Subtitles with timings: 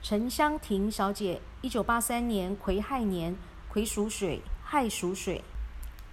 [0.00, 3.34] 陈香婷小姐，一九八三年癸亥年，
[3.68, 5.42] 癸属水，亥属水。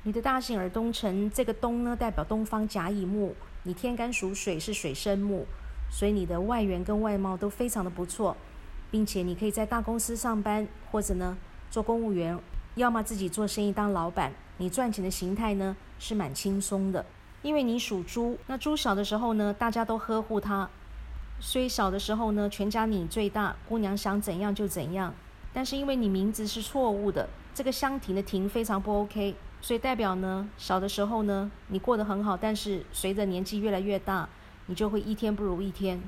[0.04, 5.45] 你的大姓耳东辰，这个东呢代表东方甲乙木，你天干属水是水生木，
[5.92, 8.36] 所以你的外缘跟外貌都非常的不错，
[8.89, 11.38] 并且你可以在大公司上班，或者呢
[11.70, 12.38] 做公务员，
[12.73, 14.33] 要么自己做生意当老板。
[14.57, 17.05] 你赚钱的形态呢是蛮轻松的，
[17.43, 20.70] 因为你属猪，那猪小的时候呢大家都呵护它，
[21.39, 25.13] 所以小的时候呢全家你最大，姑娘想怎样就怎样。
[25.53, 29.35] 但是因为你名字是错误的，这个香亭的亭非常不 OK。
[29.61, 34.27] 所以代表呢，小的时候呢，你过得很好，但是随着年纪越来越大，
[34.67, 36.02] 你就会一天不如一天。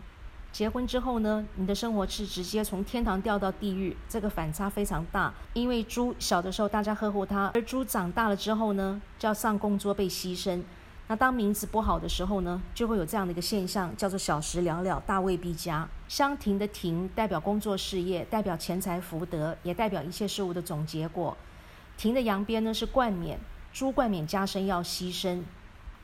[0.52, 5.34] 结婚之后呢，你的生活是直接从天堂掉到地狱，这个反差非常大。
[5.53, 10.62] 因为猪小的时候大家呵护它，而猪长大了之后呢，就要上供桌被牺牲。
[11.09, 15.88] 那当名字不好的时候呢，就会有这样的一个现象，叫做小时了了，大未必佳。
[16.09, 21.36] 香亭的亭代表工作事业，代表钱财福德，也代表一切事物的总结果。
[21.95, 23.39] 亭的阳边呢是冠冕，
[23.72, 25.41] 朱冠冕加身要牺牲，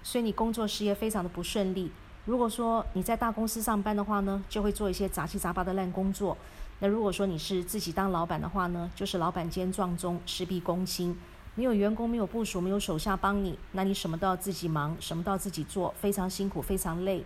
[0.02, 1.92] 所以你工作事业非常的不顺利。
[2.24, 6.38] 如果说你在大公司上班的话呢，就会做一些杂七杂八的烂工作。
[6.80, 11.18] 那如果说你是自己当老板的话呢，就是老板兼撞钟，事必躬亲，
[11.56, 17.24] 没有员工，没有部署，没有手下帮你，那你什么都要自己忙，什么都要自己做，非常辛苦，非常累。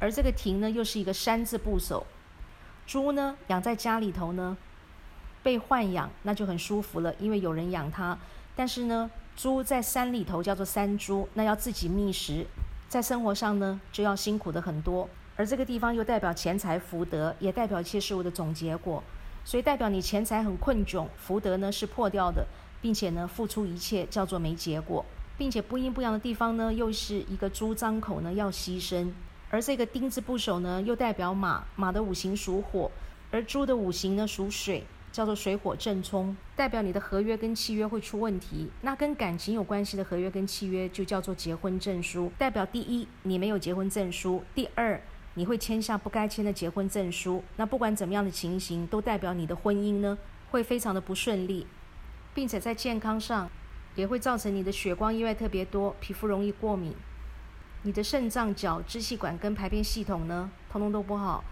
[0.00, 2.06] 而这个亭呢，又是一个山字部首，
[2.86, 4.56] 猪呢养在家里头呢。
[5.44, 8.16] 被豢养那就很舒服了，因为有人养它。
[8.54, 12.46] 但是呢，猪在山里头叫做山猪，那要自己觅食，
[12.88, 15.08] 在生活上呢就要辛苦的很多。
[15.34, 19.02] 而这个地方又代表钱财福德，也代表一切事物的总结果，
[19.44, 22.46] 所以代表你钱财很困窘，福德呢是破掉的，
[22.82, 25.02] 并且呢付出一切叫做没结果，
[25.38, 29.10] 并且不阴不阳的地方呢又是一个猪张口呢要牺牲。
[29.48, 32.90] 而这个丁字部首呢又代表马，马的五行属火，
[33.30, 34.84] 而猪的五行呢属水。
[35.12, 38.70] 叫做水火正冲，代表你的合约跟契约会出问题。
[38.80, 44.98] 那跟感情有关系的合约跟契约就叫做结婚证书，代表第一你没有结婚证书，第二
[45.34, 47.44] 你会签下不该签的结婚证书。
[47.58, 50.16] 那不管怎么样的情形，都代表你的婚姻呢
[50.50, 51.66] 会非常的不顺利，
[52.34, 53.50] 并且在健康上
[53.94, 56.94] 也会造成你的血光意外特别多，皮肤容易过敏，
[57.82, 61.44] 你的肾脏、脚、支气管跟排便系统呢通通都不好。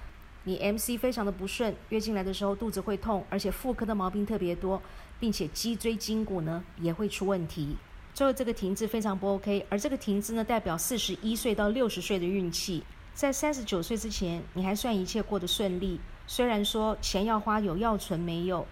[0.45, 4.81] 你 MC 非常的不顺，月经来的时候肚子会痛，而且妇科的毛病特别多，
[5.19, 7.77] 并且脊椎筋骨呢也会出问题。
[8.15, 18.67] 最后这个停字非常不 OK，而这个停字呢代表四十一岁到六十岁的运气，在三十九岁之前你还算一切过得顺利，虽然说钱要花有，要存没有，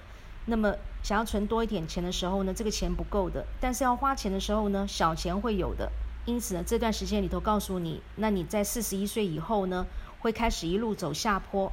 [0.49, 5.91] 那么想要存多一点钱的时候呢，这个钱不够的，但是要花钱的时候呢，小钱会有的。
[6.25, 9.87] 因此呢，这段时间里头告诉你，那你在四十一岁以后呢？
[10.21, 11.71] 会开始一路走下坡，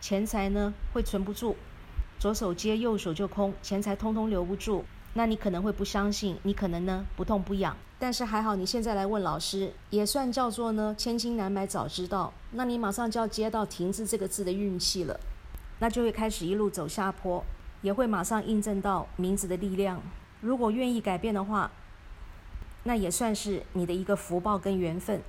[0.00, 1.56] 钱财呢会存不住，
[2.16, 4.84] 左手接右手就空，钱财通通留不住。
[5.14, 12.32] 那你可能会不相信，你可能呢不痛不痒，但是还好你现在来问老师，也算叫做呢千金难买早知道。
[12.52, 15.18] 那你马上就要接到“停字”这个字的运气了，
[15.80, 17.44] 那就会开始一路走下坡，
[17.82, 20.00] 也会马上印证到名字的力量。
[20.40, 21.70] 如果愿意改变的话，
[22.84, 25.20] 那也算是你的一个福报跟缘分。